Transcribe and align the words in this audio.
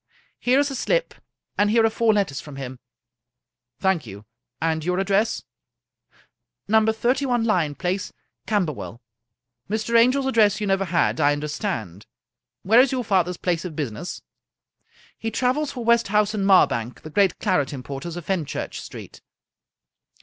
"Here 0.39 0.57
is 0.57 0.69
the 0.69 0.73
slip, 0.73 1.13
and 1.59 1.69
here 1.69 1.85
are 1.85 1.89
four 1.91 2.11
letters 2.11 2.41
from 2.41 2.55
him."" 2.55 2.79
Thank 3.83 4.07
you. 4.07 4.25
And 4.59 4.83
your 4.83 4.97
address?"" 4.97 5.43
No. 6.67 6.83
31 6.91 7.43
Lyon 7.43 7.75
Place, 7.75 8.11
Camberwell."" 8.47 8.99
Mr. 9.69 9.95
Angel's 9.95 10.25
address 10.25 10.59
you 10.59 10.65
never 10.65 10.85
had, 10.85 11.19
I 11.19 11.33
understand. 11.33 12.07
Where 12.63 12.79
is 12.81 12.91
your 12.91 13.03
father's 13.03 13.37
place 13.37 13.63
of 13.63 13.75
business?"" 13.75 14.23
He 15.19 15.29
travels 15.29 15.71
for 15.73 15.85
Westhouse 15.85 16.33
& 16.33 16.33
Marbank, 16.33 17.01
the 17.03 17.11
great 17.11 17.37
claret 17.37 17.71
importers 17.71 18.17
of 18.17 18.25
Fenchurch 18.25 18.79
Street." 18.81 19.21